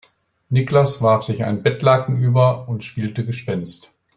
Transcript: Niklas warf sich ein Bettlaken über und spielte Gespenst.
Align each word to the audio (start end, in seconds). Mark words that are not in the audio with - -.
Niklas 0.49 0.99
warf 1.03 1.25
sich 1.25 1.43
ein 1.45 1.61
Bettlaken 1.61 2.17
über 2.17 2.67
und 2.67 2.83
spielte 2.83 3.23
Gespenst. 3.23 3.91